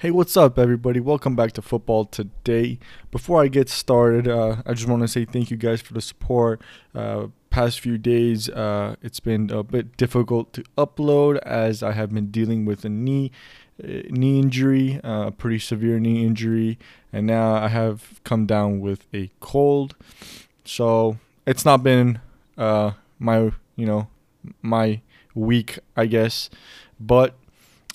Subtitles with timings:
[0.00, 1.00] Hey, what's up, everybody?
[1.00, 2.78] Welcome back to Football Today.
[3.10, 6.00] Before I get started, uh, I just want to say thank you guys for the
[6.00, 6.62] support.
[6.94, 12.14] Uh, past few days, uh, it's been a bit difficult to upload as I have
[12.14, 13.32] been dealing with a knee
[13.82, 16.78] uh, knee injury, uh, a pretty severe knee injury,
[17.12, 19.96] and now I have come down with a cold.
[20.64, 22.20] So it's not been
[22.56, 24.06] uh, my you know
[24.62, 25.00] my
[25.34, 26.50] week, I guess,
[27.00, 27.34] but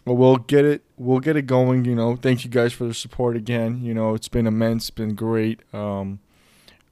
[0.05, 2.15] we'll get it we'll get it going you know.
[2.15, 3.81] Thank you guys for the support again.
[3.84, 5.62] You know it's been immense been great.
[5.73, 6.20] Um,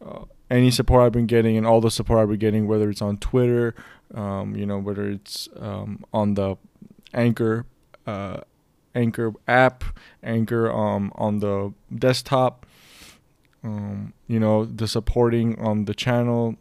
[0.03, 3.01] uh, any support i've been getting and all the support i've been getting whether it's
[3.01, 3.73] on twitter
[4.13, 6.57] um, you know whether it's um, on the
[7.13, 7.65] anchor
[8.05, 8.41] uh,
[8.93, 9.85] anchor app
[10.23, 12.65] anchor um, on the desktop
[13.63, 16.57] um, you know the supporting on the channel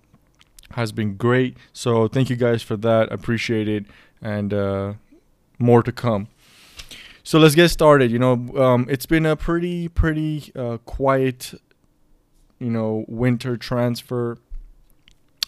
[0.72, 1.56] has been great.
[1.72, 3.12] So thank you guys for that.
[3.12, 3.86] Appreciate it.
[4.22, 4.94] And uh,
[5.58, 6.28] more to come
[7.22, 8.10] so let's get started.
[8.10, 11.54] You know, um, it's been a pretty, pretty uh, quiet,
[12.58, 14.38] you know, winter transfer.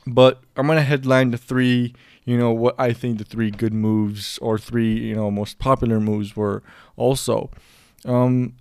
[0.06, 4.39] But I'm gonna headline the three, you know, what I think the three good moves
[4.39, 6.62] or three, you know, most popular moves were.
[6.97, 7.51] Also,
[8.05, 8.55] um,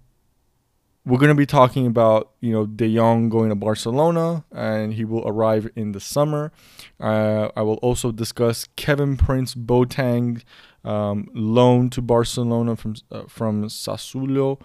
[1.03, 5.27] we're gonna be talking about, you know, De Jong going to Barcelona, and he will
[5.27, 6.51] arrive in the summer.
[6.99, 10.43] Uh, I will also discuss Kevin Prince Boateng
[10.83, 14.59] um, loan to Barcelona from uh, from Sassuolo.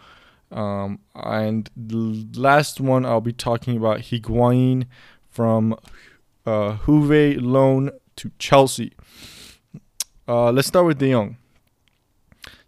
[0.50, 4.86] Um, and the last one I'll be talking about Higuain
[5.28, 5.76] from
[6.46, 8.92] uh, Juve loan to Chelsea.
[10.28, 11.36] Uh, let's start with De Jong.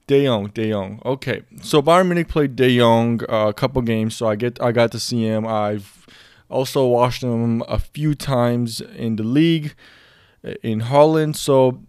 [0.06, 1.00] De Jong, De Jong.
[1.04, 4.72] Okay, so Bayern Munich played De Jong uh, a couple games, so I get I
[4.72, 5.46] got to see him.
[5.46, 6.06] I've
[6.48, 9.74] also watched him a few times in the league
[10.44, 11.36] uh, in Holland.
[11.36, 11.82] So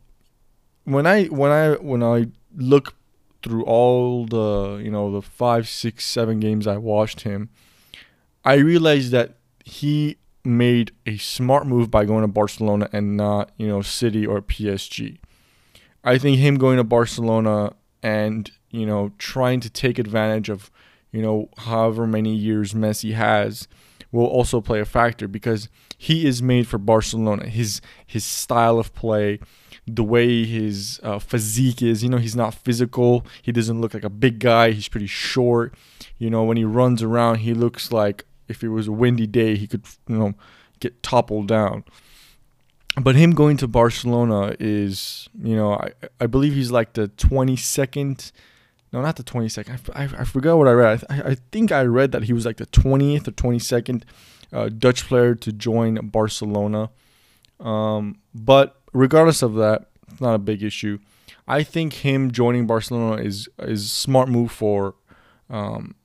[0.89, 2.95] when I when I when I look
[3.43, 7.49] through all the you know the five, six, seven games I watched him,
[8.43, 13.67] I realized that he made a smart move by going to Barcelona and not you
[13.67, 15.17] know City or PSG.
[16.03, 20.71] I think him going to Barcelona and you know trying to take advantage of
[21.11, 23.67] you know however many years Messi has
[24.11, 27.47] will also play a factor because he is made for Barcelona.
[27.47, 29.39] His his style of play,
[29.85, 32.03] the way his uh, physique is.
[32.03, 33.25] You know, he's not physical.
[33.41, 34.71] He doesn't look like a big guy.
[34.71, 35.73] He's pretty short.
[36.17, 39.55] You know, when he runs around, he looks like if it was a windy day,
[39.55, 40.33] he could, you know,
[40.79, 41.83] get toppled down.
[42.99, 48.31] But him going to Barcelona is, you know, I, I believe he's like the 22nd.
[48.91, 49.91] No, not the 22nd.
[49.93, 51.03] I, I, I forgot what I read.
[51.09, 54.03] I, I think I read that he was like the 20th or 22nd
[54.51, 56.89] uh, Dutch player to join Barcelona.
[57.59, 60.99] Um, but regardless of that, it's not a big issue.
[61.47, 64.95] I think him joining Barcelona is is smart move for
[65.49, 65.95] um,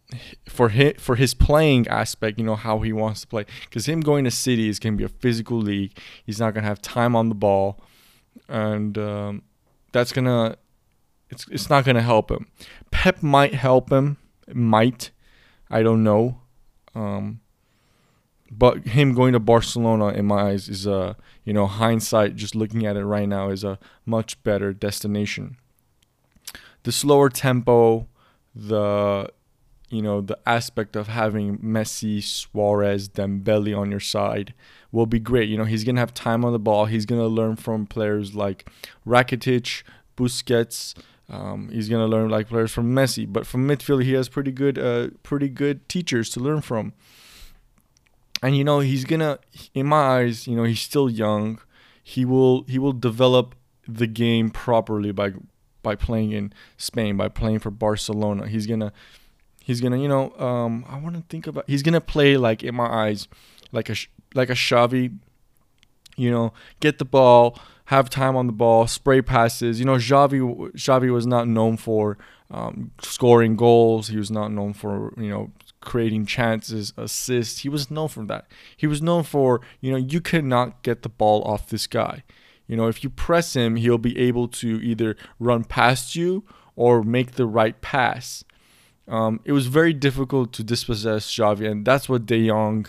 [0.48, 2.38] for his, for his playing aspect.
[2.38, 4.98] You know how he wants to play because him going to City is going to
[4.98, 5.96] be a physical league.
[6.24, 7.78] He's not going to have time on the ball,
[8.48, 9.42] and um,
[9.92, 10.56] that's gonna
[11.30, 12.46] it's it's not going to help him.
[12.90, 14.18] Pep might help him,
[14.52, 15.10] might
[15.70, 16.40] I don't know.
[16.94, 17.40] Um,
[18.50, 22.36] but him going to Barcelona, in my eyes, is a you know hindsight.
[22.36, 25.56] Just looking at it right now, is a much better destination.
[26.84, 28.06] The slower tempo,
[28.54, 29.30] the
[29.88, 34.54] you know the aspect of having Messi, Suarez, Dembele on your side
[34.92, 35.48] will be great.
[35.48, 36.84] You know he's gonna have time on the ball.
[36.84, 38.70] He's gonna learn from players like
[39.04, 39.82] Rakitic,
[40.16, 40.94] Busquets.
[41.28, 43.30] Um, he's gonna learn like players from Messi.
[43.30, 46.92] But from midfield, he has pretty good, uh, pretty good teachers to learn from
[48.44, 49.38] and you know he's gonna
[49.72, 51.58] in my eyes you know he's still young
[52.02, 53.54] he will he will develop
[53.88, 55.32] the game properly by
[55.82, 58.92] by playing in Spain by playing for Barcelona he's gonna
[59.62, 62.74] he's gonna you know um I want to think about he's gonna play like in
[62.74, 63.28] my eyes
[63.72, 63.96] like a
[64.34, 65.16] like a Xavi
[66.16, 70.40] you know get the ball have time on the ball spray passes you know Xavi
[70.72, 72.18] Xavi was not known for
[72.50, 75.52] um, scoring goals he was not known for you know
[75.84, 77.60] creating chances, assists.
[77.60, 78.46] He was known for that.
[78.76, 82.24] He was known for, you know, you cannot get the ball off this guy.
[82.66, 86.44] You know, if you press him, he'll be able to either run past you
[86.74, 88.42] or make the right pass.
[89.06, 92.86] Um, it was very difficult to dispossess Xavi, and that's what De Jong,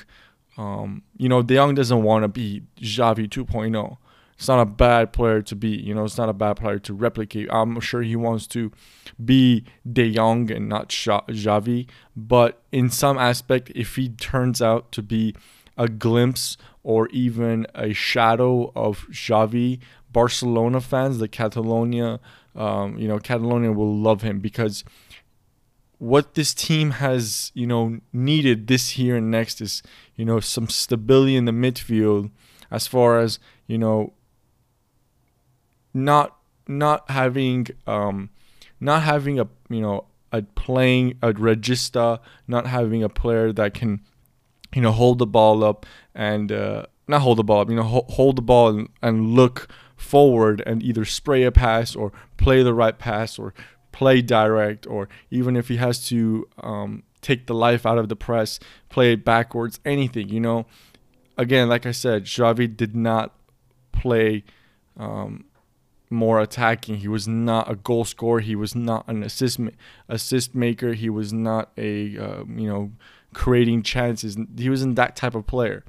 [0.57, 3.97] um, you know, De Jong doesn't want to be Xavi 2.0
[4.37, 5.69] it's not a bad player to be.
[5.69, 7.47] You know, it's not a bad player to replicate.
[7.51, 8.71] I'm sure he wants to
[9.23, 11.87] be De Jong and not Xavi.
[12.15, 15.35] But in some aspect, if he turns out to be
[15.77, 19.79] a glimpse or even a shadow of Xavi,
[20.11, 22.19] Barcelona fans, the Catalonia,
[22.55, 24.83] um, you know, Catalonia will love him because
[25.97, 29.81] what this team has, you know, needed this year and next is,
[30.15, 32.31] you know, some stability in the midfield
[32.69, 34.13] as far as, you know,
[35.95, 36.35] not
[36.67, 38.29] not having um
[38.79, 44.01] not having a, you know, a playing a regista, not having a player that can,
[44.73, 47.83] you know, hold the ball up and uh, not hold the ball up, you know,
[47.83, 52.61] ho- hold the ball and, and look forward and either spray a pass or play
[52.61, 53.53] the right pass or
[53.91, 58.15] play direct, or even if he has to um, take the life out of the
[58.15, 58.59] press,
[58.89, 60.65] play it backwards, anything, you know.
[61.37, 63.33] Again, like I said, Xavi did not
[63.93, 64.43] play
[64.97, 65.45] um,
[66.15, 66.97] more attacking.
[66.97, 68.39] He was not a goal scorer.
[68.39, 69.59] He was not an assist
[70.09, 70.93] assist maker.
[70.93, 72.91] He was not a uh, you know
[73.33, 74.37] creating chances.
[74.57, 75.83] He wasn't that type of player.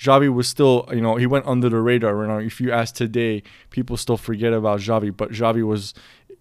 [0.00, 2.22] Xavi was still, you know, he went under the radar.
[2.22, 5.92] You know, if you ask today, people still forget about Xavi, but Xavi was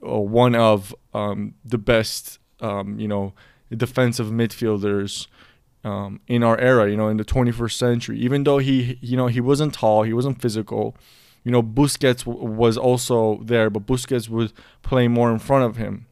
[0.07, 3.33] uh, one of um, the best, um, you know,
[3.75, 5.27] defensive midfielders
[5.83, 6.89] um, in our era.
[6.89, 8.19] You know, in the 21st century.
[8.19, 10.95] Even though he, you know, he wasn't tall, he wasn't physical.
[11.47, 15.77] You know, Busquets w- was also there, but Busquets was playing more in front of
[15.77, 16.05] him.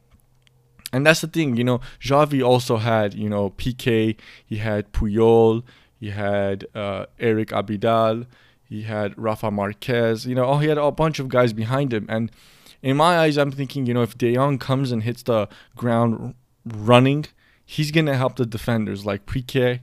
[0.94, 4.16] And that's the thing, you know, Xavi also had, you know, Piqué,
[4.46, 5.62] he had Puyol,
[6.00, 8.24] he had uh, Eric Abidal,
[8.64, 12.06] he had Rafa Marquez, you know, oh, he had a bunch of guys behind him.
[12.08, 12.32] And
[12.80, 16.34] in my eyes, I'm thinking, you know, if De Jong comes and hits the ground
[16.64, 17.26] running,
[17.66, 19.80] he's gonna help the defenders like Piqué,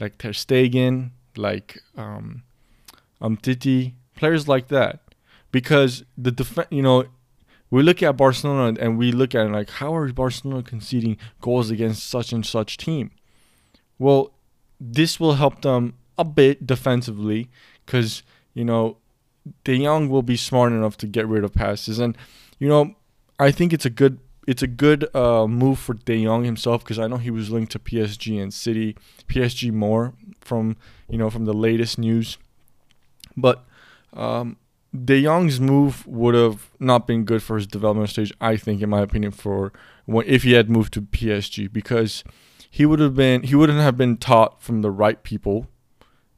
[0.00, 2.44] like Ter Stegen, like um,
[3.20, 5.00] um Titi, players like that,
[5.50, 7.04] because the defense, you know.
[7.70, 12.06] We look at Barcelona and we look at like, how are Barcelona conceding goals against
[12.06, 13.12] such and such team?
[13.98, 14.34] Well,
[14.78, 17.48] this will help them a bit defensively
[17.86, 18.22] because,
[18.52, 18.98] you know,
[19.64, 22.16] De Jong will be smart enough to get rid of passes, and
[22.58, 22.94] you know,
[23.38, 26.98] I think it's a good it's a good uh, move for De Jong himself because
[26.98, 28.96] I know he was linked to PSG and City,
[29.28, 30.76] PSG more from
[31.08, 32.38] you know from the latest news,
[33.36, 33.66] but
[34.12, 34.56] um,
[34.92, 38.32] De Jong's move would have not been good for his development stage.
[38.40, 39.72] I think, in my opinion, for
[40.04, 42.22] when, if he had moved to PSG because
[42.70, 45.66] he would have been he wouldn't have been taught from the right people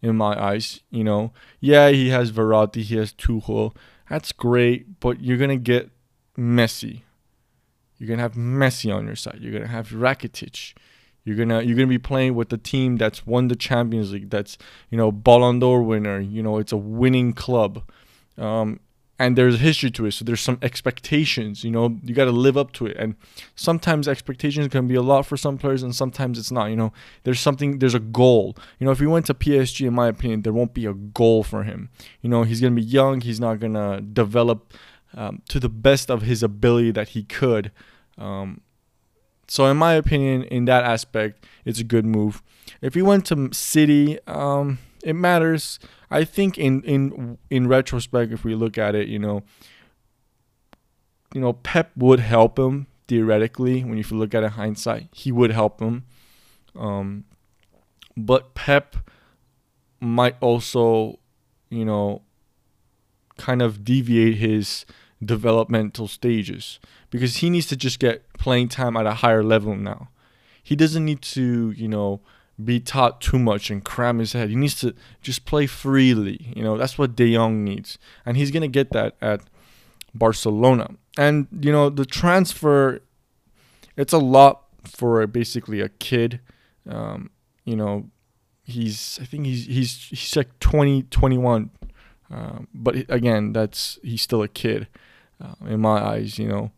[0.03, 0.81] in my eyes.
[0.91, 3.75] You know, yeah, he has Verratti, he has Tuchel.
[4.09, 5.91] That's great, but you're gonna get
[6.39, 7.03] Messi.
[7.99, 9.39] You're gonna have Messi on your side.
[9.41, 10.75] You're gonna have Rakitic.
[11.25, 14.31] You're gonna you're gonna be playing with the team that's won the Champions League.
[14.31, 14.59] That's
[14.91, 16.21] you know Ballon d'Or winner.
[16.21, 17.83] You know it's a winning club.
[18.37, 18.81] Um,
[19.19, 22.33] and there's a history to it so there's some expectations you know you got to
[22.33, 23.15] live up to it and
[23.55, 26.93] sometimes expectations can be a lot for some players and sometimes it's not you know
[27.23, 30.43] there's something there's a goal you know if he went to PSG in my opinion
[30.43, 31.91] there won't be a goal for him
[32.23, 34.75] you know he's to be young he's not to develop
[35.15, 37.71] um, to the best of his ability that he could
[38.19, 38.61] um,
[39.49, 42.43] so in my opinion in that aspect it's a good move
[42.81, 45.79] if he went to city um, it matters
[46.15, 49.43] I think in in in retrospect, if we look at it, you know,
[51.35, 53.83] you know, Pep would help him theoretically.
[53.83, 56.05] When if you look at it hindsight, he would help him.
[56.79, 57.25] Um,
[58.17, 58.95] but Pep
[60.01, 61.19] might also,
[61.69, 62.23] you know,
[63.37, 64.87] kind of deviate his
[65.27, 66.79] developmental stages
[67.11, 70.09] because he needs to just get playing time at a higher level now.
[70.63, 72.21] He doesn't need to, you know,
[72.63, 74.49] be taught too much and cram his head.
[74.49, 76.53] He needs to just play freely.
[76.55, 77.99] You know, that's what De Jong needs.
[78.25, 79.41] And he's going to get that at
[80.15, 80.91] Barcelona.
[81.19, 83.01] And, you know, the transfer,
[83.97, 86.41] it's a lot for basically a kid.
[86.89, 87.31] Um,
[87.65, 88.11] you know,
[88.63, 91.71] he's, I think he's, he's, he's like 20, 21.
[92.31, 94.89] Um, but again, that's, he's still a kid
[95.41, 96.71] uh, in my eyes, you know.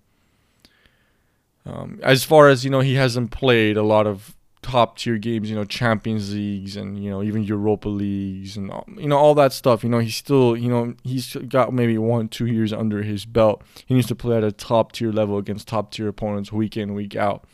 [1.64, 4.36] Um, as far as, you know, he hasn't played a lot of
[4.66, 9.08] top tier games, you know, Champions Leagues and you know even Europa Leagues and you
[9.08, 9.84] know all that stuff.
[9.84, 13.62] You know, he's still you know he's got maybe one two years under his belt.
[13.86, 16.94] He needs to play at a top tier level against top tier opponents week in
[16.94, 17.44] week out.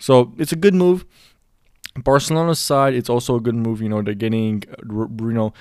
[0.00, 1.06] So it's a good move.
[1.94, 3.80] Barcelona's side, it's also a good move.
[3.80, 5.52] You know, they're getting you know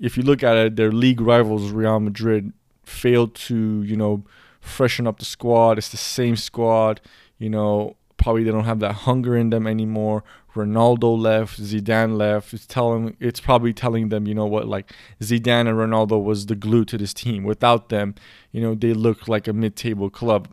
[0.00, 2.52] if you look at it, their league rivals Real Madrid
[2.88, 4.24] failed to you know
[4.60, 5.78] freshen up the squad.
[5.78, 7.00] It's the same squad.
[7.38, 10.24] You know, probably they don't have that hunger in them anymore.
[10.54, 12.52] Ronaldo left, Zidane left.
[12.52, 16.56] It's telling it's probably telling them, you know what, like Zidane and Ronaldo was the
[16.56, 17.44] glue to this team.
[17.44, 18.14] Without them,
[18.52, 20.48] you know, they look like a mid-table club.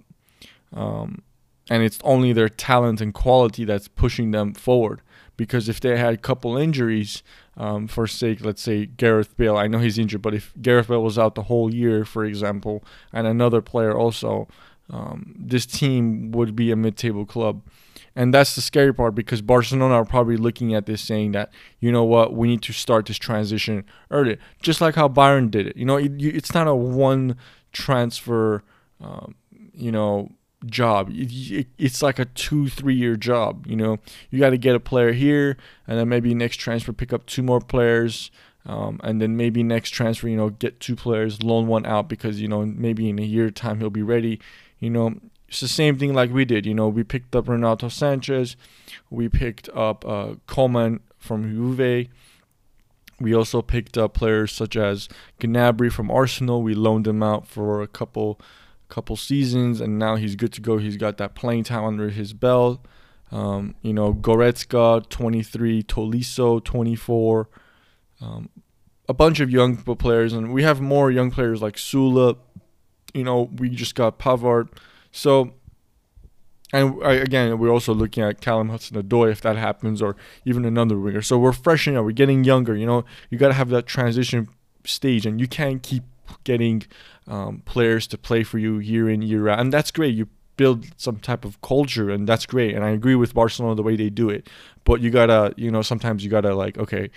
[0.74, 1.24] Um,
[1.70, 5.02] and it's only their talent and quality that's pushing them forward.
[5.38, 7.24] Because if they had a couple injuries,
[7.58, 11.02] um, for sake, let's say Gareth Bale, I know he's injured, but if Gareth Bale
[11.02, 12.84] was out the whole year, for example,
[13.14, 14.48] and another player also,
[14.90, 17.62] um, this team would be a mid-table club.
[18.16, 21.92] And that's the scary part because Barcelona are probably looking at this saying that, you
[21.92, 24.38] know what, we need to start this transition early.
[24.62, 25.76] Just like how Bayern did it.
[25.76, 27.36] You know, it, it's not a one
[27.74, 28.64] transfer,
[29.02, 29.36] um,
[29.74, 30.32] you know,
[30.68, 31.10] job.
[31.10, 33.66] It, it, it's like a two, three year job.
[33.68, 35.58] You know, you got to get a player here
[35.88, 38.32] and then maybe next transfer pick up two more players.
[38.68, 42.42] Um, and then maybe next transfer, you know, get two players, loan one out because,
[42.42, 44.40] you know, maybe in a year time he'll be ready.
[44.80, 46.66] You know, it's the same thing like we did.
[46.66, 48.56] You know, we picked up Renato Sanchez,
[49.12, 52.08] we picked up uh, Coman from Juve.
[53.20, 55.08] We also picked up players such as
[55.40, 56.62] Gnabry from Arsenal.
[56.62, 58.42] We loaned him out for a couple
[58.90, 60.78] couple seasons, and now he's good to go.
[60.78, 62.86] He's got that playing time under his belt.
[63.32, 67.50] Um, you know, Goretzka, 23, Tolisso, 24.
[68.22, 68.50] Um,
[69.08, 72.38] a bunch of young players, and we have more young players like Süle.
[73.14, 74.70] You know, we just got Pavard.
[75.12, 75.54] So,
[76.74, 80.16] and again, we're also looking at Callum Hudson-Odoi if that happens, or
[80.46, 81.22] even another winger.
[81.22, 82.06] So we're freshening up.
[82.06, 82.76] We're getting younger.
[82.76, 84.48] You know, you got to have that transition
[84.86, 86.04] stage, and you can't keep
[86.44, 86.84] getting
[87.28, 90.16] um, players to play for you year in year out, and that's great.
[90.16, 90.28] You
[90.58, 92.76] build some type of culture, and that's great.
[92.76, 94.48] And I agree with Barcelona the way they do it,
[94.84, 97.10] but you gotta, you know, sometimes you gotta like, okay,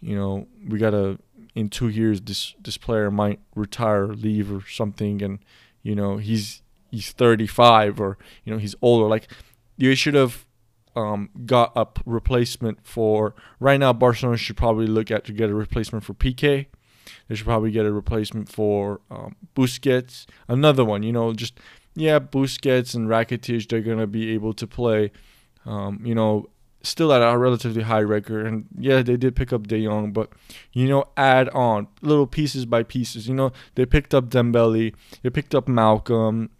[0.00, 1.18] you know, we gotta
[1.54, 5.38] in two years this this player might retire, leave, or something, and
[5.82, 9.08] you know he's he's 35 or you know he's older.
[9.08, 9.28] Like
[9.76, 10.46] you should have
[10.96, 15.54] um, got a replacement for right now barcelona should probably look at to get a
[15.54, 16.66] replacement for Piqué
[17.28, 20.26] they should probably get a replacement for um, busquets.
[20.48, 21.58] Another one you know just
[21.94, 25.10] yeah busquets and rakitic they're to be able to play
[25.66, 26.48] um, you know
[26.82, 28.46] still at a relatively high record.
[28.46, 30.30] And yeah they did pick up de jong but
[30.72, 33.28] you know add on little pieces by pieces.
[33.28, 36.50] You know they picked up dembele they picked up Malcom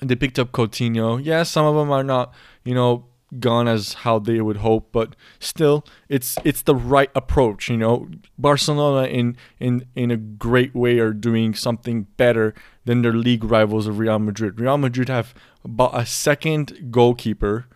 [0.00, 1.20] they picked up Coutinho.
[1.22, 2.32] Yeah, some of them are not,
[2.64, 3.06] you know,
[3.38, 7.68] gone as how they would hope, but still, it's it's the right approach.
[7.68, 8.08] You know,
[8.38, 12.54] Barcelona in in in a great way are doing something better
[12.84, 14.58] than their league rivals of Real Madrid.
[14.60, 17.66] Real Madrid have bought a second goalkeeper,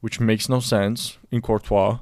[0.00, 1.98] which makes no sense in Courtois.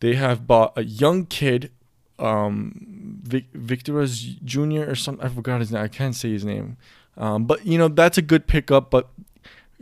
[0.00, 1.72] They have bought a young kid,
[2.18, 5.24] um, Vic- Victor's Junior or something.
[5.24, 5.82] I forgot his name.
[5.82, 6.76] I can't say his name.
[7.16, 8.90] Um, but you know that's a good pickup.
[8.90, 9.08] But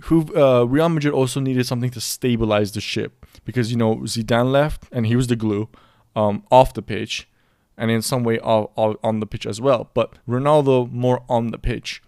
[0.02, 4.52] who uh, Real Madrid also needed something to stabilize the ship because you know Zidane
[4.52, 5.68] left and he was the glue
[6.14, 7.28] um, off the pitch,
[7.76, 9.90] and in some way on the pitch as well.
[9.94, 12.02] But Ronaldo more on the pitch.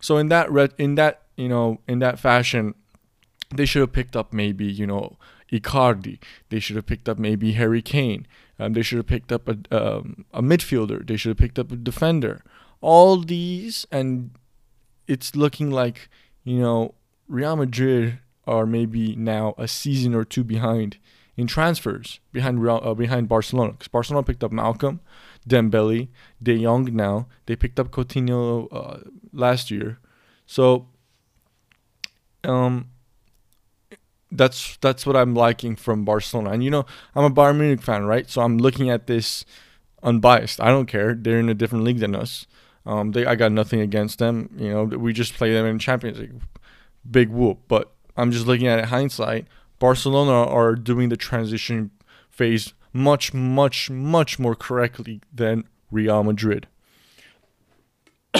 [0.00, 0.48] So in that
[0.78, 2.74] in that you know in that fashion,
[3.54, 5.16] they should have picked up maybe you know
[5.52, 6.18] Icardi.
[6.50, 8.26] They should have picked up maybe Harry Kane.
[8.58, 11.06] Um, they should have picked up a um, a midfielder.
[11.06, 12.42] They should have picked up a defender.
[12.80, 14.30] All these and
[15.08, 16.08] it's looking like
[16.44, 16.94] you know
[17.28, 20.98] Real Madrid are maybe now a season or two behind
[21.36, 25.00] in transfers behind Real, uh, behind Barcelona because Barcelona picked up Malcom,
[25.48, 26.08] Dembele,
[26.42, 26.94] De Jong.
[26.94, 29.98] Now they picked up Coutinho uh, last year,
[30.46, 30.86] so
[32.44, 32.90] um,
[34.30, 36.50] that's that's what I'm liking from Barcelona.
[36.50, 38.28] And you know I'm a Bayern Munich fan, right?
[38.30, 39.44] So I'm looking at this
[40.02, 40.60] unbiased.
[40.60, 41.14] I don't care.
[41.14, 42.46] They're in a different league than us.
[42.86, 44.50] Um, they, I got nothing against them.
[44.58, 46.34] You know, we just play them in Champions League.
[47.10, 47.60] Big whoop.
[47.68, 49.46] But I'm just looking at it hindsight.
[49.78, 51.90] Barcelona are doing the transition
[52.30, 56.68] phase much, much, much more correctly than Real Madrid.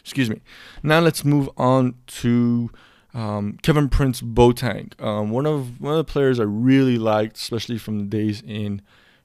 [0.00, 0.40] Excuse me.
[0.82, 2.70] Now let's move on to
[3.14, 4.98] um, Kevin Prince Boateng.
[5.02, 8.82] Um, one of one of the players I really liked, especially from the days in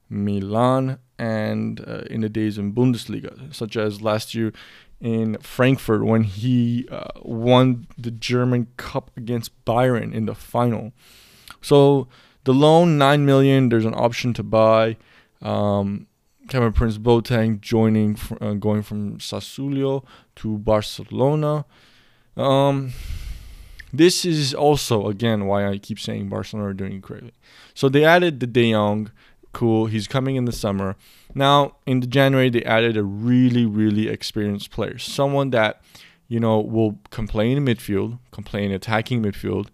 [0.08, 4.52] Milan and uh, in the days in Bundesliga, such as last year
[5.04, 10.94] in Frankfurt when he uh, won the German Cup against Bayern in the final.
[11.60, 12.08] So
[12.44, 13.68] the loan nine million.
[13.68, 14.96] There's an option to buy.
[15.42, 16.06] Um,
[16.48, 20.04] Kevin Prince Boateng joining, uh, going from Sassuolo
[20.36, 21.66] to Barcelona.
[22.34, 22.92] Um,
[23.92, 27.34] this is also again why I keep saying Barcelona are doing greatly.
[27.74, 29.10] So they added the De Jong
[29.52, 29.86] Cool.
[29.86, 30.96] He's coming in the summer.
[31.34, 34.98] Now, in the January, they added a really, really experienced player.
[34.98, 35.82] Someone that,
[36.28, 39.68] you know, will complain in midfield, complain attacking midfield,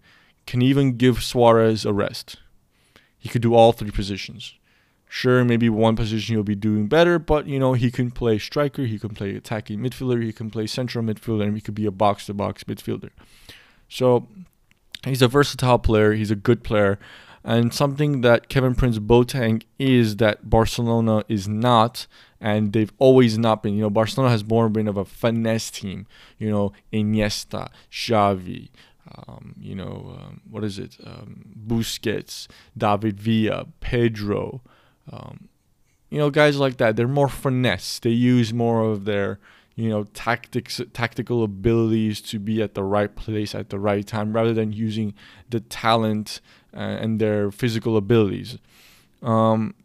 [0.47, 2.37] can even give Suarez a rest.
[3.19, 4.55] He could do all three positions.
[5.07, 8.85] Sure, maybe one position he'll be doing better, but you know, he can play striker,
[8.85, 11.91] he can play attacking midfielder, he can play central midfielder, and he could be a
[11.91, 13.09] box to box midfielder.
[13.89, 14.27] So
[15.05, 16.97] he's a versatile player, he's a good player
[17.43, 22.07] and something that Kevin Prince Boateng is that Barcelona is not,
[22.39, 23.75] and they've always not been.
[23.75, 26.05] You know, Barcelona has more been of a finesse team.
[26.37, 28.69] You know, Iniesta, Xavi,
[29.15, 30.97] um, you know, um, what is it?
[31.03, 34.61] Um, Busquets, David Villa, Pedro,
[35.11, 35.49] um,
[36.09, 36.95] you know, guys like that.
[36.95, 37.99] They're more finesse.
[37.99, 39.39] They use more of their,
[39.75, 44.33] you know, tactics, tactical abilities to be at the right place at the right time,
[44.33, 45.13] rather than using
[45.49, 46.41] the talent
[46.73, 48.57] and their physical abilities.
[49.21, 49.75] Um,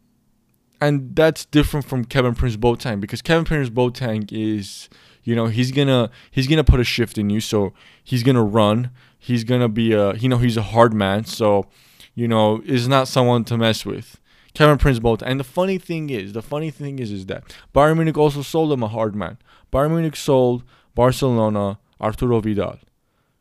[0.80, 4.88] and that's different from Kevin Prince Boateng because Kevin Prince Boateng is,
[5.24, 7.40] you know, he's gonna he's gonna put a shift in you.
[7.40, 8.90] So he's gonna run.
[9.18, 11.24] He's gonna be a, you know, he's a hard man.
[11.24, 11.66] So,
[12.14, 14.20] you know, is not someone to mess with.
[14.54, 15.26] Kevin Prince Boateng.
[15.26, 18.72] And the funny thing is, the funny thing is, is that Bayern Munich also sold
[18.72, 19.38] him a hard man.
[19.72, 20.62] Bayern Munich sold
[20.94, 22.78] Barcelona Arturo Vidal.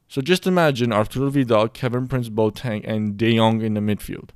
[0.07, 4.29] So just imagine Arturo Vidal, Kevin Prince Boateng, and De Jong in the midfield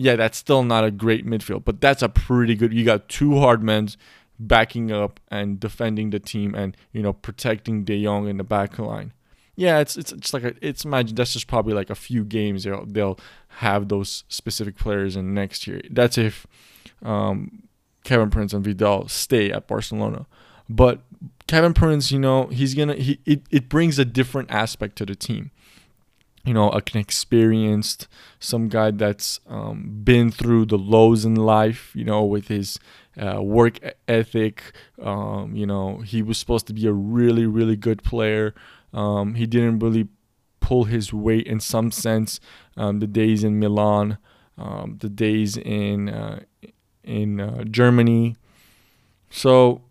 [0.00, 2.72] yeah, that's still not a great midfield, but that's a pretty good.
[2.72, 3.90] You got two hard men
[4.38, 8.78] backing up and defending the team, and you know protecting De Jong in the back
[8.78, 9.12] line.
[9.56, 12.64] Yeah, it's it's just like a, it's imagine that's just probably like a few games
[12.64, 13.20] they'll they'll
[13.58, 15.82] have those specific players in next year.
[15.90, 16.46] That's if
[17.02, 17.64] um,
[18.02, 20.24] Kevin Prince and Vidal stay at Barcelona,
[20.66, 21.02] but
[21.50, 25.16] Kevin Prince, you know, he's gonna he it, it brings a different aspect to the
[25.16, 25.50] team
[26.44, 32.04] you know, an experienced, some guy that's um, been through the lows in life, you
[32.04, 32.78] know, with his
[33.18, 33.78] uh, work
[34.08, 34.72] ethic.
[35.02, 38.54] Um, you know, he was supposed to be a really, really good player.
[38.94, 40.08] Um, he didn't really
[40.60, 42.40] pull his weight in some sense.
[42.76, 44.16] Um, the days in Milan,
[44.56, 46.40] um, the days in uh,
[47.04, 48.36] in uh, Germany.
[49.30, 49.82] So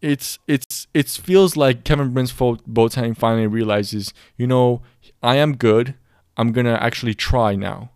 [0.00, 4.82] it's it's it feels like Kevin Prince Boateng finally realizes, you know,
[5.22, 5.94] I am good.
[6.36, 7.90] I'm gonna actually try now.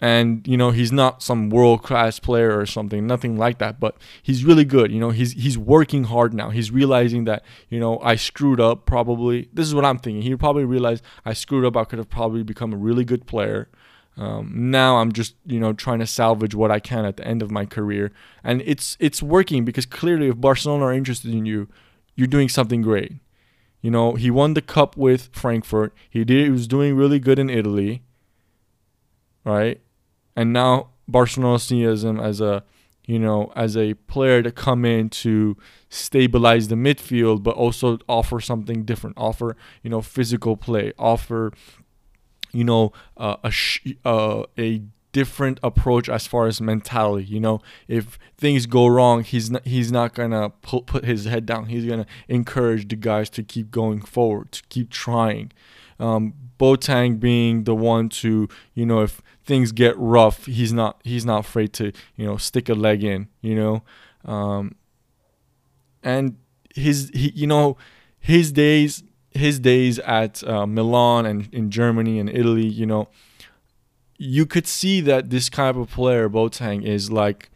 [0.00, 3.80] And you know, he's not some world class player or something, nothing like that.
[3.80, 4.92] But he's really good.
[4.92, 6.50] You know, he's he's working hard now.
[6.50, 8.84] He's realizing that you know I screwed up.
[8.84, 10.22] Probably this is what I'm thinking.
[10.22, 11.76] He probably realized I screwed up.
[11.76, 13.68] I could have probably become a really good player.
[14.16, 17.42] Um, now I'm just you know trying to salvage what I can at the end
[17.42, 18.12] of my career,
[18.44, 21.68] and it's it's working because clearly if Barcelona are interested in you,
[22.14, 23.14] you're doing something great.
[23.80, 25.94] You know he won the cup with Frankfurt.
[26.08, 28.02] He did he was doing really good in Italy.
[29.44, 29.80] Right,
[30.36, 32.64] and now Barcelona sees him as a
[33.06, 35.56] you know as a player to come in to
[35.88, 39.18] stabilize the midfield, but also offer something different.
[39.18, 40.92] Offer you know physical play.
[40.98, 41.52] Offer
[42.54, 47.24] you know, uh, a sh- uh, a different approach as far as mentality.
[47.24, 51.46] You know, if things go wrong, he's not he's not gonna put put his head
[51.46, 51.66] down.
[51.66, 55.52] He's gonna encourage the guys to keep going forward, to keep trying.
[55.98, 61.24] Um, Boateng being the one to you know if things get rough, he's not he's
[61.24, 63.28] not afraid to you know stick a leg in.
[63.40, 63.82] You know,
[64.24, 64.74] um,
[66.02, 66.36] and
[66.74, 67.76] his he you know
[68.18, 73.08] his days his days at uh, Milan and in Germany and Italy, you know,
[74.16, 77.50] you could see that this kind of player, Boateng, is like.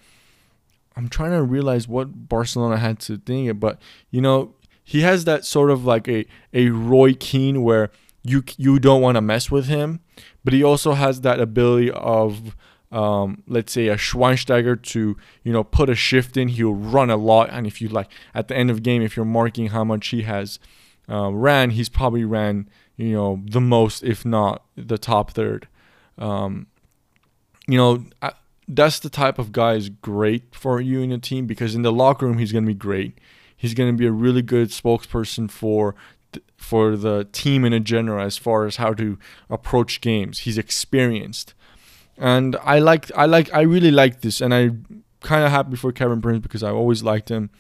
[0.96, 5.24] I'm trying to realize what Barcelona had to think it, but you know, he has
[5.26, 7.92] that sort of like a a Roy Keane where
[8.24, 10.00] you you don't want to mess with him,
[10.42, 12.56] but he also has that ability of
[12.90, 16.48] um, let's say a Schweinsteiger to you know put a shift in.
[16.48, 19.26] He'll run a lot, and if you like at the end of game, if you're
[19.26, 20.58] marking how much he has
[21.08, 25.68] uh, ran, he's probably ran, you know, the most, if not the top third.
[26.18, 26.66] Um,
[27.66, 28.32] you know, I,
[28.66, 31.92] that's the type of guy is great for you in your team because in the
[31.92, 33.18] locker room he's going to be great.
[33.56, 35.94] He's going to be a really good spokesperson for
[36.56, 39.18] for the team in a general as far as how to
[39.48, 40.40] approach games.
[40.40, 41.54] He's experienced,
[42.16, 44.70] and I like I like I really like this, and I
[45.20, 47.50] kind of happy for Kevin Prince because I always liked him.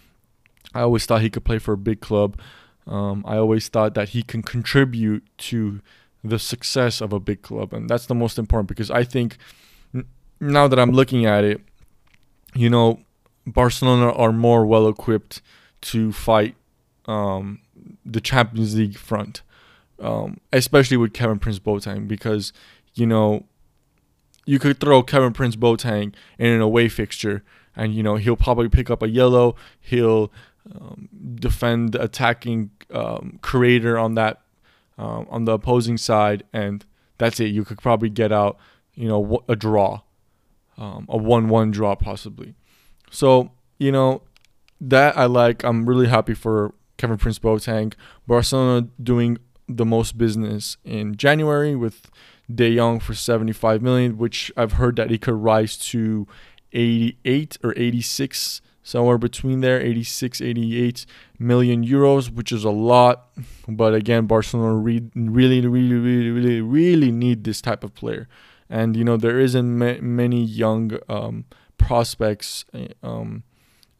[0.74, 2.38] I always thought he could play for a big club.
[2.88, 5.80] Um, I always thought that he can contribute to
[6.24, 9.36] the success of a big club, and that's the most important because I think
[9.94, 10.06] n-
[10.40, 11.60] now that I'm looking at it,
[12.54, 13.00] you know,
[13.46, 15.42] Barcelona are more well equipped
[15.82, 16.54] to fight
[17.06, 17.60] um,
[18.04, 19.42] the Champions League front,
[20.00, 22.52] um, especially with Kevin Prince Boateng, because
[22.94, 23.44] you know
[24.44, 27.42] you could throw Kevin Prince Boateng in an away fixture,
[27.76, 29.56] and you know he'll probably pick up a yellow.
[29.80, 30.32] He'll
[30.74, 34.40] um, defend the attacking um, creator on that
[34.98, 36.84] um, on the opposing side, and
[37.18, 37.46] that's it.
[37.46, 38.58] You could probably get out,
[38.94, 40.00] you know, a draw,
[40.76, 42.54] um, a one-one draw possibly.
[43.10, 44.22] So you know
[44.80, 45.64] that I like.
[45.64, 47.94] I'm really happy for Kevin Prince Boateng.
[48.26, 52.10] Barcelona doing the most business in January with
[52.52, 56.26] De Jong for 75 million, which I've heard that he could rise to
[56.72, 61.04] 88 or 86 somewhere between there 86 88
[61.38, 63.28] million euros which is a lot.
[63.68, 68.28] But again barcelona re- really really really really really need this type of player.
[68.70, 71.44] And you know there isn't ma- many young um,
[71.76, 72.64] prospects
[73.02, 73.42] um,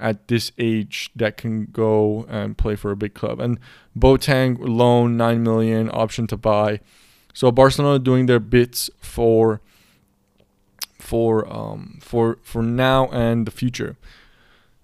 [0.00, 3.40] at this age that can go and play for a big club.
[3.40, 3.58] And
[3.96, 6.80] Boateng loan 9 million option to buy.
[7.34, 9.60] So barcelona doing their bits for
[10.98, 13.96] for um for for now and the future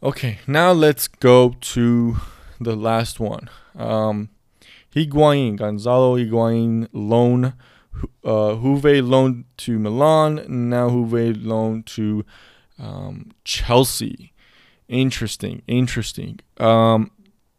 [0.05, 2.19] Okay, now let's go to
[2.61, 3.49] the last one.
[3.75, 4.29] Um,
[4.95, 7.55] Higuain, Gonzalo Higuain loan,
[8.23, 12.23] uh, Juve loan to Milan, now Juve loan to
[12.79, 14.35] um, Chelsea.
[14.89, 16.41] Interesting, interesting.
[16.59, 17.11] Um,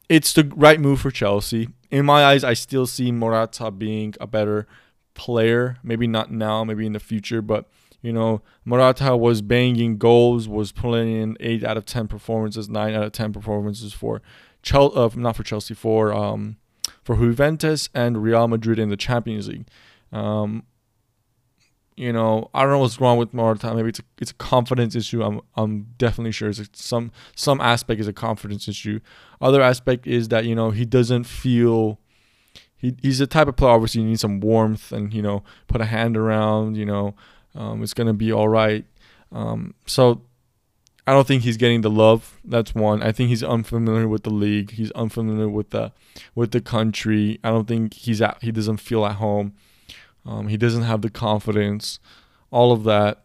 [0.08, 1.69] it's the right move for Chelsea.
[1.89, 4.67] In my eyes, I still see Morata being a better
[5.15, 5.77] player.
[5.81, 7.67] Maybe not now, maybe in the future, but
[8.06, 12.94] you know, Morata was banging goals, was pulling in eight out of ten performances, nine
[12.94, 14.22] out of ten performances for
[14.62, 16.58] Chelsea, uh, not for Chelsea, for um,
[17.04, 19.68] for Juventus and Real Madrid in the Champions League.
[20.12, 20.65] Um,
[21.96, 23.74] you know, I don't know what's wrong with Morata.
[23.74, 25.24] Maybe it's a, it's a confidence issue.
[25.24, 29.00] I'm I'm definitely sure it's a, some some aspect is a confidence issue.
[29.41, 32.00] Other aspect is that you know he doesn't feel.
[32.78, 35.80] He, he's the type of player obviously you need some warmth and you know put
[35.80, 37.15] a hand around you know
[37.56, 38.86] um, it's gonna be all right.
[39.32, 40.22] Um, so
[41.08, 42.39] I don't think he's getting the love.
[42.44, 43.04] That's one.
[43.04, 44.72] I think he's unfamiliar with the league.
[44.72, 45.91] He's unfamiliar with the
[46.34, 47.39] with the country.
[47.44, 48.41] I don't think he's at.
[48.41, 49.54] He doesn't feel at home.
[50.26, 52.00] Um, he doesn't have the confidence.
[52.50, 53.24] All of that.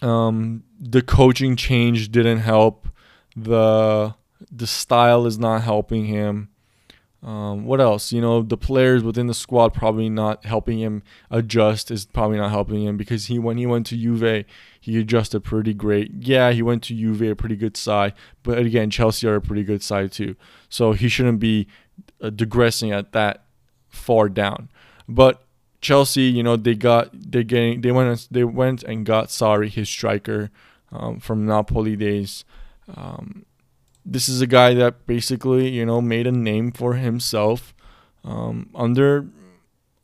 [0.00, 2.88] Um, the coaching change didn't help.
[3.36, 4.14] The
[4.50, 6.48] the style is not helping him.
[7.22, 8.12] Um, what else?
[8.12, 12.50] You know, the players within the squad probably not helping him adjust is probably not
[12.50, 14.44] helping him because he when he went to Juve,
[14.80, 16.10] he adjusted pretty great.
[16.18, 19.62] Yeah, he went to Juve, a pretty good side, but again, Chelsea are a pretty
[19.62, 20.34] good side too.
[20.68, 21.68] So he shouldn't be
[22.20, 23.44] uh, digressing at that
[23.88, 24.68] far down.
[25.08, 25.44] But
[25.80, 29.88] Chelsea, you know, they got they getting they went they went and got sorry his
[29.88, 30.50] striker
[30.90, 32.44] um, from Napoli days.
[32.96, 33.46] Um,
[34.04, 37.74] this is a guy that basically you know made a name for himself
[38.24, 39.26] um, under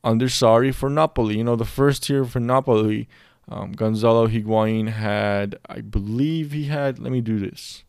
[0.04, 1.38] under Sarri for Napoli.
[1.38, 3.08] You know the first year for Napoli,
[3.48, 6.98] um, Gonzalo Higuain had I believe he had.
[6.98, 7.84] Let me do this.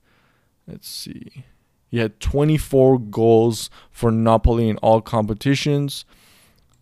[0.67, 1.45] Let's see.
[1.89, 6.05] He had 24 goals for Napoli in all competitions.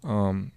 [0.03, 0.51] Um,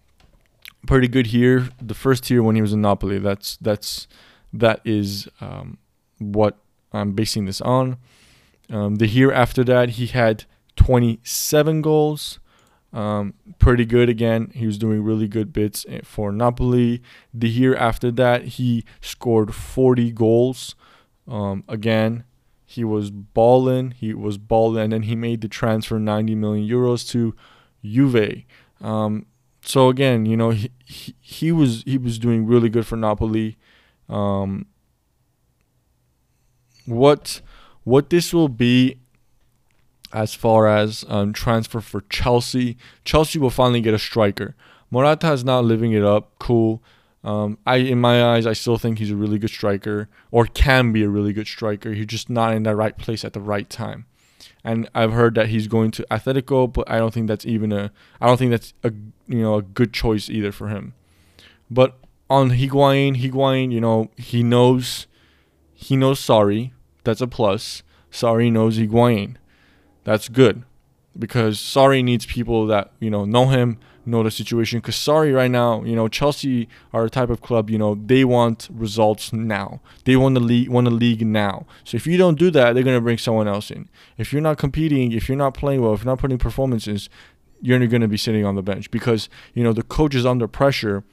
[0.87, 1.69] pretty good here.
[1.81, 3.19] The first year when he was in Napoli.
[3.19, 4.09] That's that's
[4.53, 5.79] that is um,
[6.19, 6.59] what
[6.93, 7.99] I'm basing this on.
[8.71, 10.45] Um, the year after that, he had
[10.77, 12.39] 27 goals.
[12.93, 14.51] Um, pretty good again.
[14.55, 17.03] He was doing really good bits eh, for Napoli.
[17.33, 20.75] The year after that, he scored 40 goals.
[21.29, 22.25] Um, again,
[22.65, 23.93] he was balling.
[23.93, 27.35] He was balling, and then he made the transfer 90 million euros to
[27.85, 28.45] Juve.
[28.81, 29.27] Um,
[29.63, 33.59] so again, you know, he, he, he was he was doing really good for Napoli.
[34.09, 34.67] Um,
[36.87, 37.41] what
[37.85, 38.97] what this will be
[40.13, 42.77] as far as um, transfer for Chelsea.
[43.05, 44.55] Chelsea will finally get a striker.
[44.91, 46.33] Morata is not living it up.
[46.39, 46.83] Cool.
[47.23, 50.93] Um, I, in my eyes, I still think he's a really good striker, or can
[50.93, 51.93] be a really good striker.
[51.93, 54.07] He's just not in the right place at the right time.
[54.65, 57.93] And I've heard that he's going to Atletico, but I don't think that's even a.
[58.21, 58.93] I don't think that's a
[59.27, 60.95] you know a good choice either for him.
[61.71, 65.07] But on Higuain, Higuain, you know he knows,
[65.75, 66.73] he knows Sarri,
[67.05, 67.83] that's a plus.
[68.11, 69.37] Sarri knows Higuain.
[70.05, 70.65] That's good
[71.19, 74.81] because Sarri needs people that you know know him, know the situation.
[74.81, 77.71] Because Sarri right now, you know, Chelsea are a type of club.
[77.71, 79.81] You know, they want results now.
[80.05, 81.67] They want the league, want the league now.
[81.85, 83.89] So if you don't do that, they're gonna bring someone else in.
[84.19, 87.09] If you're not competing, if you're not playing well, if you're not putting performances,
[87.61, 90.49] you're going to be sitting on the bench because you know the coach is under
[90.49, 91.05] pressure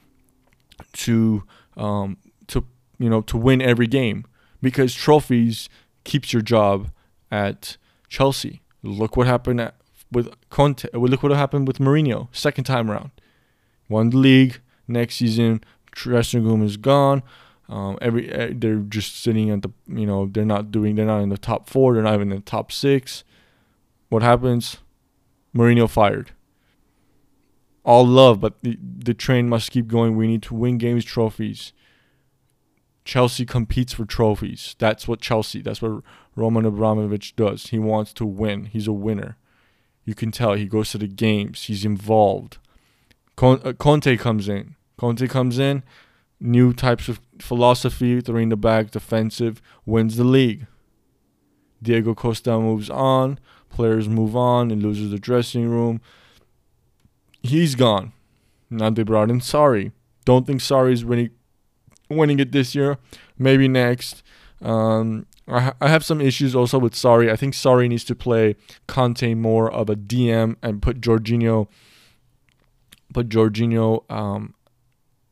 [0.94, 1.44] to
[1.76, 2.66] um, to
[2.98, 4.26] you know to win every game
[4.62, 5.70] because trophies
[6.04, 6.90] keeps your job
[7.32, 7.78] at
[8.10, 8.62] Chelsea.
[8.84, 9.76] Look what happened at,
[10.12, 10.88] with Conte.
[10.94, 13.12] Look what happened with Mourinho second time around.
[13.90, 14.62] Won the league.
[14.88, 17.22] Next season, dressing room is gone.
[17.70, 21.20] Um, every eh, they're just sitting at the you know they're not doing they're not
[21.20, 21.94] in the top four.
[21.94, 23.26] They're not even in the top six.
[24.10, 24.78] What happens?
[25.54, 26.32] Mourinho fired.
[27.84, 30.16] All love, but the, the train must keep going.
[30.16, 31.74] We need to win games, trophies.
[33.08, 34.76] Chelsea competes for trophies.
[34.80, 36.04] That's what Chelsea, that's what
[36.36, 37.68] Roman Abramovich does.
[37.68, 38.66] He wants to win.
[38.66, 39.38] He's a winner.
[40.04, 41.64] You can tell he goes to the games.
[41.64, 42.58] He's involved.
[43.42, 44.76] Uh, Conte comes in.
[44.98, 45.84] Conte comes in,
[46.40, 50.68] new types of philosophy, throwing the back, defensive, wins the league.
[51.82, 53.40] Diego Costa moves on,
[53.70, 56.02] players move on, and loses the dressing room.
[57.42, 58.12] He's gone.
[58.70, 59.92] Now they brought in Sarri.
[60.26, 61.30] Don't think Sarri's winning
[62.10, 62.98] winning it this year.
[63.38, 64.24] Maybe next.
[64.62, 67.32] Um, I, ha- I have some issues also with Sarri.
[67.32, 68.56] I think Sarri needs to play
[68.88, 71.68] Kanté more of a DM and put Jorginho,
[73.14, 74.54] put Jorginho, um,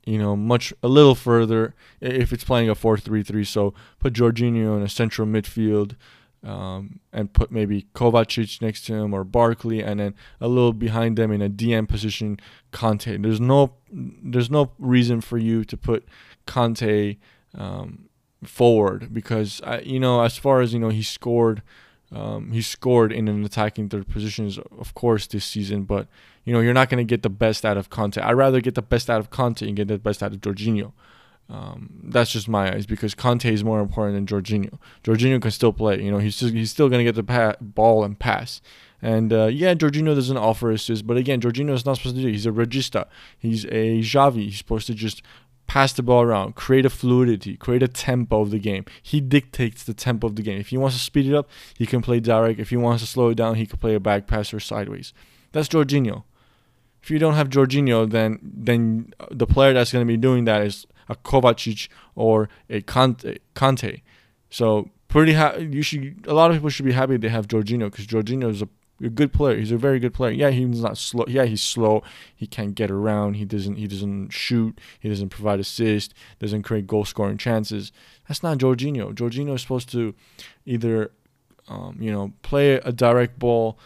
[0.06, 3.46] you know, much a little further if it's playing a 4-3-3.
[3.46, 5.96] So put Jorginho in a central midfield.
[6.44, 11.18] Um, and put maybe Kovacic next to him or Barkley, and then a little behind
[11.18, 12.40] them in a DM position,
[12.72, 13.20] Kanté.
[13.20, 16.06] There's no, there's no reason for you to put
[16.46, 17.18] Kanté
[17.58, 18.10] um,
[18.44, 21.62] forward because I, you know as far as you know he scored
[22.12, 26.08] um, he scored in an attacking third positions of course this season but
[26.44, 28.76] you know you're not going to get the best out of Kanté I'd rather get
[28.76, 30.94] the best out of Kanté and get the best out of Jorginho
[31.48, 34.80] um, that's just my eyes because Kanté is more important than Jorginho.
[35.04, 36.02] Jorginho can still play.
[36.02, 38.62] You know, he's just, he's still gonna get the pa- ball and pass.
[39.02, 42.28] And uh, yeah, Jorginho doesn't offer assists, but again, Jorginho is not supposed to do.
[42.28, 43.06] He's a regista.
[43.38, 44.46] He's a Xavi.
[44.46, 45.22] He's supposed to just
[45.68, 48.86] pass the ball around, create a fluidity, create a tempo of the game.
[49.02, 50.60] He dictates the tempo of the game.
[50.60, 52.60] If he wants to speed it up, he can play direct.
[52.60, 55.14] If he wants to slow it down, he can play a back pass or sideways.
[55.52, 56.24] That's Jorginho.
[57.02, 60.62] If you don't have Jorginho, then then the player that's going to be doing that
[60.62, 63.40] is a Kovacic or a Kanté.
[63.56, 64.02] Kanté.
[64.50, 67.92] So pretty ha- you should a lot of people should be happy they have Jorginho
[67.92, 68.70] because Jorginho is a
[69.06, 69.58] a good player.
[69.58, 70.32] He's a very good player.
[70.32, 71.26] Yeah, he's not slow.
[71.28, 72.04] Yeah, he's slow.
[72.36, 73.36] He can't get around.
[73.36, 73.76] He doesn't.
[73.76, 74.80] He doesn't shoot.
[75.00, 76.14] He doesn't provide assist.
[76.40, 77.92] Doesn't create goal scoring chances.
[78.28, 79.14] That's not Jorginho.
[79.14, 80.16] Jorginho is supposed to
[80.66, 81.12] either,
[81.68, 83.78] um, you know, play a direct ball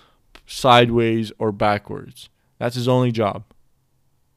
[0.46, 2.30] sideways or backwards.
[2.58, 3.44] That's his only job.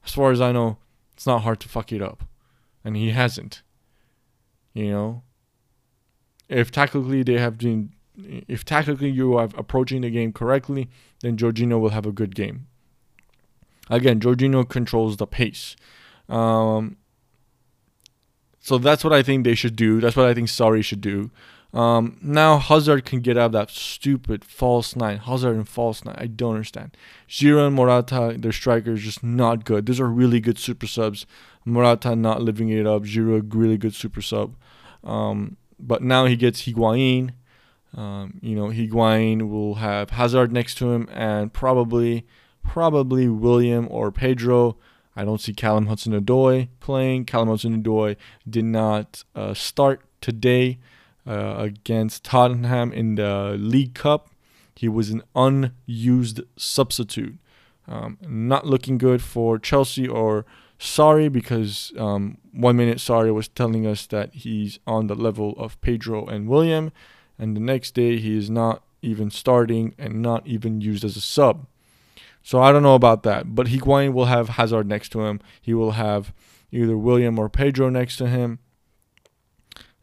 [0.05, 0.79] As far as I know,
[1.13, 2.25] it's not hard to fuck it up,
[2.85, 3.63] and he hasn't.
[4.75, 5.23] You know,
[6.49, 10.89] if tactically they have been if tactically you are approaching the game correctly,
[11.21, 12.67] then Jorginho will have a good game.
[13.91, 15.77] Again, Jorginho controls the pace.
[16.29, 16.97] Um,
[18.61, 20.01] so that's what I think they should do.
[20.01, 21.31] That's what I think Sarri should do.
[21.75, 25.19] Um, now Hazard can get out of that stupid false nine.
[25.19, 26.17] Hazard and false nine.
[26.19, 26.97] I don't understand.
[27.29, 29.87] Giroud and Morata, their strikers, just not good.
[29.87, 31.27] Those are really good super subs.
[31.65, 33.03] Morata not living it up.
[33.03, 34.55] Giroud, really good super sub.
[35.03, 37.33] Um, but now he gets Higuain
[37.95, 42.27] um, you know, Higuain will have Hazard next to him and probably,
[42.63, 44.77] probably Willian or Pedro.
[45.15, 47.27] I don't see Callum Hudson-Odoi playing.
[47.27, 48.17] Callum Hudson-Odoi
[48.49, 50.79] did not uh, start today
[51.27, 54.31] uh, against Tottenham in the League Cup.
[54.75, 57.39] He was an unused substitute.
[57.87, 60.47] Um, not looking good for Chelsea or
[60.79, 65.81] Sarri because um, one minute Sarri was telling us that he's on the level of
[65.81, 66.91] Pedro and Willian
[67.39, 71.21] and the next day he is not even starting and not even used as a
[71.21, 71.67] sub.
[72.43, 75.41] So I don't know about that, but Higuain will have Hazard next to him.
[75.61, 76.33] He will have
[76.73, 78.59] either Willian or Pedro next to him.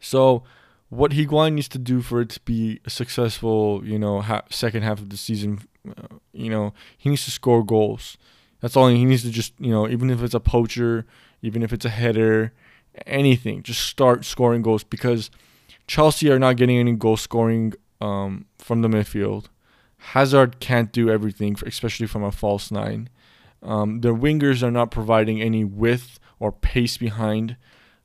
[0.00, 0.42] So
[0.88, 4.82] what Higuain needs to do for it to be a successful, you know, ha- second
[4.82, 8.16] half of the season, uh, you know, he needs to score goals.
[8.60, 11.06] That's all he needs to just, you know, even if it's a poacher,
[11.42, 12.52] even if it's a header,
[13.06, 15.30] anything, just start scoring goals because
[15.90, 19.46] Chelsea are not getting any goal scoring um, from the midfield.
[19.98, 23.08] Hazard can't do everything, especially from a false nine.
[23.60, 27.56] Um, their wingers are not providing any width or pace behind.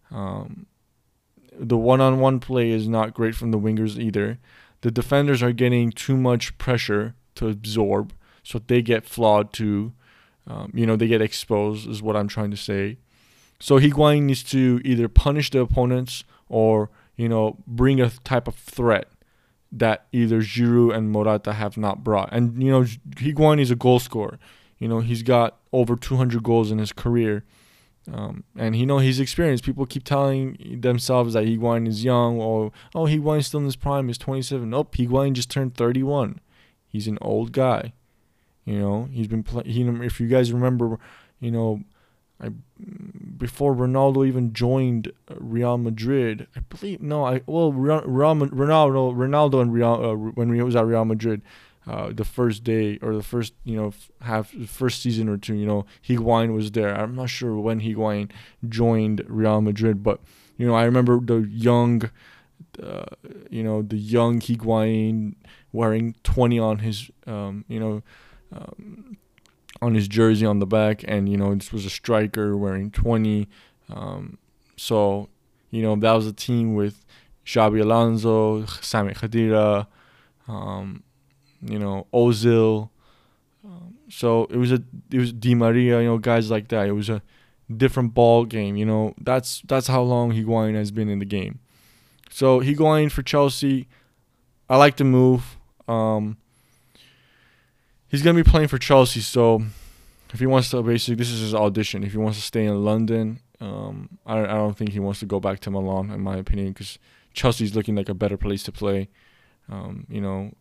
[0.10, 0.66] Um,
[1.54, 4.40] the one-on-one play is not great from the wingers either.
[4.82, 9.94] The defenders are getting too much pressure to absorb, so they get flawed too.
[10.48, 12.98] Um, you know, they get exposed, is what I'm trying to say.
[13.60, 18.56] So Higuain needs to either punish the opponents or you know, bring a type of
[18.56, 19.08] threat
[19.72, 22.30] that either Giroud and Morata have not brought.
[22.32, 22.82] And you know,
[23.16, 24.40] Higuain is a goal scorer.
[24.80, 27.44] You know, he's got over 200 goals in his career.
[28.12, 29.64] Um, and you know he's experienced.
[29.64, 34.08] People keep telling themselves that Higuain is young, or oh Higuain's still in his prime.
[34.08, 34.70] He's 27.
[34.70, 36.40] Nope, Higuain just turned 31.
[36.88, 37.94] He's an old guy.
[38.64, 40.04] You know he's been playing.
[40.04, 41.00] If you guys remember,
[41.40, 41.82] you know
[42.42, 42.50] I
[43.38, 49.74] before Ronaldo even joined Real Madrid, I believe no, I well Real, Ronaldo Ronaldo and
[49.74, 51.42] Real uh, when he was at Real Madrid,
[51.88, 55.66] uh, the first day or the first you know half first season or two, you
[55.66, 56.94] know Higuain was there.
[56.94, 58.32] I'm not sure when Higuain
[58.68, 60.20] joined Real Madrid, but
[60.58, 62.10] you know I remember the young,
[62.82, 63.06] uh,
[63.50, 65.36] you know the young Higuain
[65.72, 68.02] wearing 20 on his um, you know.
[68.54, 69.18] Um,
[69.82, 73.48] on his jersey on the back, and you know this was a striker wearing 20.
[73.90, 74.38] Um,
[74.78, 75.30] so
[75.72, 77.06] you know that was a team with
[77.46, 79.88] Xabi Alonso, Sami Khedira,
[80.48, 81.04] um,
[81.62, 82.90] you know Ozil.
[83.64, 86.88] Um, so it was a it was Di Maria, you know, guys like that.
[86.88, 87.22] It was a
[87.76, 88.76] different ball game.
[88.76, 91.60] You know, that's that's how long Higuain has been in the game.
[92.30, 93.88] So Higuain for Chelsea,
[94.70, 95.58] I like the move.
[95.88, 96.38] Um,
[98.16, 99.62] he's gonna be playing for Chelsea, so
[100.34, 102.04] if he wants to basically this is his audition.
[102.04, 105.26] If he wants to stay in London, um, I I don't think he wants to
[105.26, 106.98] go back to Milan, in my opinion, because
[107.34, 109.10] Chelsea's looking like a better place to play.
[109.70, 110.54] Um, you know,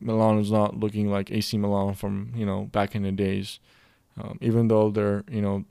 [0.00, 3.58] Milan is not looking like AC Milan from you know back in the days.
[4.20, 5.64] Um, even though they're you know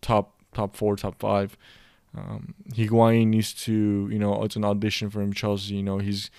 [0.00, 1.56] top top four, top five,
[2.16, 5.32] um, Higuain needs to you know it's an audition for him.
[5.32, 6.30] Chelsea, you know he's.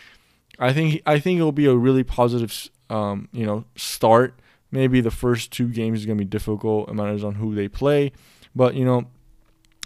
[0.60, 2.52] I think I think it'll be a really positive
[2.90, 4.40] um, you know start.
[4.70, 6.90] Maybe the first two games is gonna be difficult.
[6.90, 8.12] It matters on who they play,
[8.56, 9.08] but you know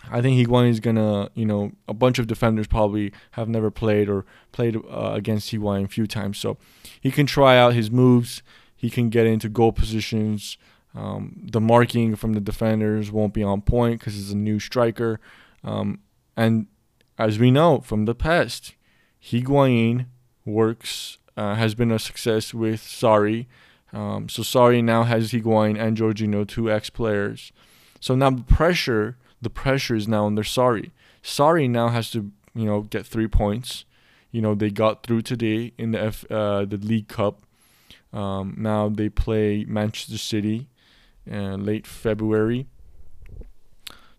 [0.09, 4.09] I think Higuain is gonna, you know, a bunch of defenders probably have never played
[4.09, 6.57] or played uh, against Higuain a few times, so
[6.99, 8.41] he can try out his moves.
[8.75, 10.57] He can get into goal positions.
[10.95, 15.19] Um, the marking from the defenders won't be on point because he's a new striker,
[15.63, 15.99] um,
[16.35, 16.67] and
[17.17, 18.73] as we know from the past,
[19.23, 20.07] Higuain
[20.45, 23.47] works uh, has been a success with Sarri.
[23.93, 27.51] Um, so Sarri now has Higuain and Jorginho, two ex players.
[27.99, 30.91] So now the pressure the pressure is now on their Sarri.
[31.23, 33.85] Sarri now has to, you know, get three points.
[34.31, 37.41] You know, they got through today in the F, uh, the League Cup.
[38.13, 40.69] Um, now they play Manchester City
[41.29, 42.67] uh, late February.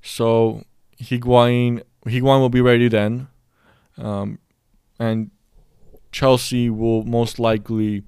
[0.02, 0.64] So
[1.00, 3.28] Higuain, Higuain will be ready then.
[3.96, 4.38] Um,
[4.98, 5.30] and
[6.12, 8.04] Chelsea will most likely,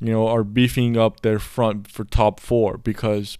[0.00, 3.38] you know, are beefing up their front for top four because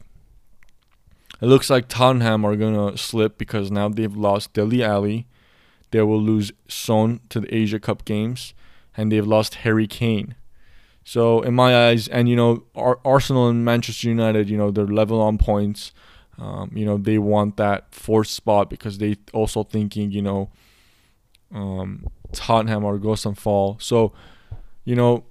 [1.40, 5.26] it looks like Tottenham are gonna slip because now they've lost Dele Alli.
[5.90, 8.54] They will lose Son to the Asia Cup games,
[8.96, 10.34] and they've lost Harry Kane.
[11.04, 14.86] So in my eyes, and you know, Ar- Arsenal and Manchester United, you know, they're
[14.86, 15.92] level on points.
[16.38, 20.50] Um, you know, they want that fourth spot because they also thinking, you know,
[21.54, 23.76] um, Tottenham or go some fall.
[23.80, 24.12] So,
[24.84, 25.24] you know,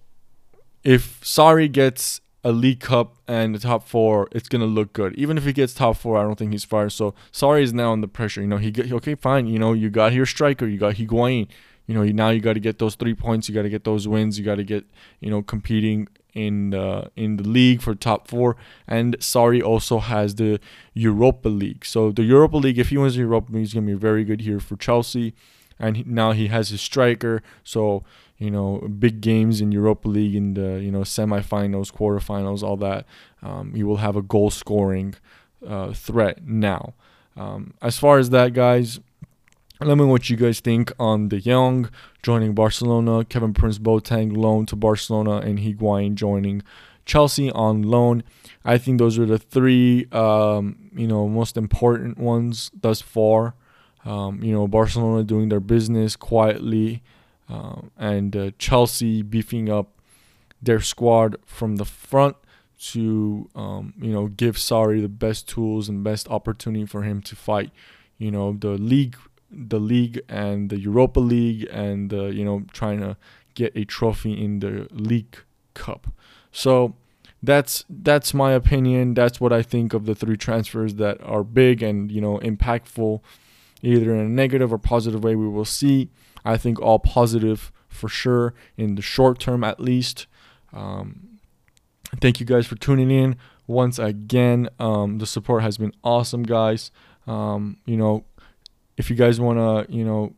[0.84, 5.16] if Sarri gets a League Cup and the top four, it's gonna look good.
[5.16, 6.92] Even if he gets top four, I don't think he's fired.
[6.92, 8.42] So Sarri is now under pressure.
[8.42, 9.48] You know, he get okay, fine.
[9.48, 11.48] You know, you got your striker, you got Higuain.
[11.88, 13.48] You know, now you got to get those three points.
[13.48, 14.40] You got to get those wins.
[14.40, 14.86] You got to get
[15.20, 18.58] you know competing in the in the league for top four.
[18.88, 20.60] And Sarri also has the
[20.94, 21.86] Europa League.
[21.86, 24.42] So the Europa League, if he wins the Europa League, he's gonna be very good
[24.42, 25.34] here for Chelsea.
[25.80, 27.44] And he, now he has his striker.
[27.64, 28.04] So
[28.38, 33.06] you know big games in Europa League in the you know semifinals, quarterfinals, all that.
[33.42, 35.16] Um, you will have a goal scoring
[35.66, 36.94] uh, threat now.
[37.38, 39.00] Um, as far as that, guys,
[39.82, 41.90] let me know what you guys think on De Jong
[42.24, 46.64] joining Barcelona, Kevin Prince Boateng loan to Barcelona, and Higuain joining
[47.06, 48.24] Chelsea on loan.
[48.64, 53.56] I think those are the three um, you know most important ones thus far.
[54.06, 57.02] Um, you know, Barcelona doing their business quietly
[57.50, 59.90] um, and uh, Chelsea beefing up
[60.62, 62.36] their squad from the front
[62.78, 67.36] to um, you know give Sarri the best tools and best opportunity for him to
[67.36, 67.72] fight.
[68.18, 69.18] You know the league
[69.52, 73.16] the league and the Europa League and uh, you know trying to
[73.54, 75.38] get a trophy in the League
[75.74, 76.08] Cup.
[76.52, 76.96] So
[77.42, 79.14] that's that's my opinion.
[79.14, 83.22] That's what I think of the three transfers that are big and you know impactful
[83.82, 86.10] either in a negative or positive way we will see
[86.46, 90.28] I think all positive for sure in the short term at least.
[90.72, 91.40] Um,
[92.22, 94.70] thank you guys for tuning in once again.
[94.80, 96.92] Um, the support has been awesome, guys.
[97.26, 98.26] Um, you know,
[98.98, 100.34] if you guys want to, you know,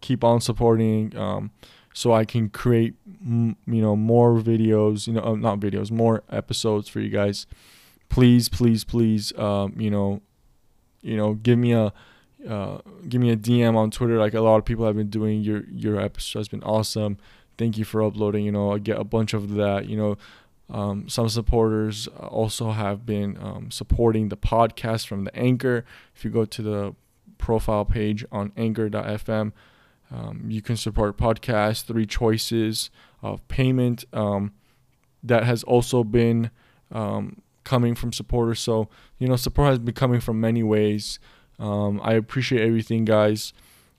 [0.00, 1.50] keep on supporting, um,
[1.92, 6.22] so I can create, m- you know, more videos, you know, uh, not videos, more
[6.30, 7.46] episodes for you guys.
[8.08, 10.20] Please, please, please, um, you know,
[11.02, 11.92] you know, give me a
[12.48, 15.40] uh, give me a DM on Twitter, like a lot of people have been doing.
[15.40, 17.18] Your your episode has been awesome.
[17.58, 18.44] Thank you for uploading.
[18.44, 19.86] You know, I get a bunch of that.
[19.86, 20.18] You know,
[20.70, 25.84] um, some supporters also have been um, supporting the podcast from the Anchor.
[26.14, 26.94] If you go to the
[27.38, 29.52] profile page on Anchor.fm,
[30.10, 31.84] um, you can support podcast.
[31.84, 32.90] Three choices
[33.22, 34.04] of payment.
[34.12, 34.52] Um,
[35.22, 36.50] that has also been
[36.90, 38.60] um, coming from supporters.
[38.60, 38.88] So
[39.18, 41.18] you know, support has been coming from many ways.
[41.60, 43.52] Um, I appreciate everything, guys.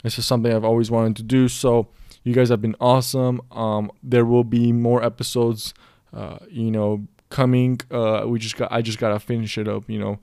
[0.04, 1.48] This is something I've always wanted to do.
[1.48, 1.88] So
[2.24, 3.42] you guys have been awesome.
[3.52, 5.74] Um, there will be more episodes,
[6.14, 7.80] uh, you know, coming.
[7.90, 10.20] Uh, we just got I just gotta finish it up, you know,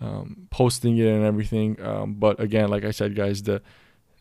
[0.00, 1.80] um, posting it and everything.
[1.82, 3.62] Um, but again, like I said, guys, the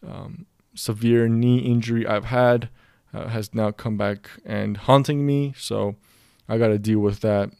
[0.08, 2.70] um, severe knee injury I've had
[3.14, 5.54] uh, has now come back and haunting me.
[5.58, 5.96] So
[6.48, 7.52] I got to deal with that.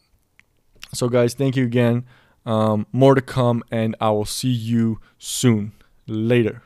[0.94, 2.04] So, guys, thank you again.
[2.44, 5.72] Um, more to come, and I will see you soon.
[6.06, 6.62] Later.